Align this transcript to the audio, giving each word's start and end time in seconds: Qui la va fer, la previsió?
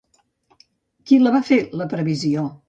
Qui 1.11 1.19
la 1.25 1.35
va 1.37 1.43
fer, 1.51 1.59
la 1.83 1.89
previsió? 1.93 2.49